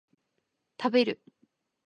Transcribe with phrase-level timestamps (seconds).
[0.81, 1.21] 食べる